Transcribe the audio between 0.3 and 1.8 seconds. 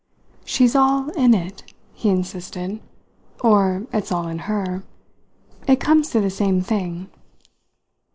"She's all in it,"